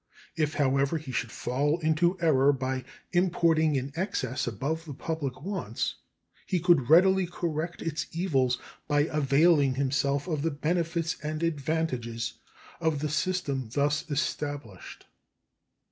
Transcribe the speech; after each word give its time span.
If, 0.35 0.55
however, 0.55 0.97
he 0.97 1.11
should 1.11 1.31
fall 1.31 1.77
into 1.81 2.19
error 2.19 2.51
by 2.51 2.85
importing 3.13 3.77
an 3.77 3.91
excess 3.95 4.47
above 4.47 4.85
the 4.85 4.95
public 4.95 5.43
wants, 5.43 5.93
he 6.47 6.59
could 6.59 6.89
readily 6.89 7.27
correct 7.27 7.83
its 7.83 8.07
evils 8.11 8.57
by 8.87 9.01
availing 9.01 9.75
himself 9.75 10.27
of 10.27 10.41
the 10.41 10.49
benefits 10.49 11.17
and 11.21 11.43
advantages 11.43 12.33
of 12.79 12.97
the 12.97 13.09
system 13.09 13.69
thus 13.73 14.09
established. 14.09 15.05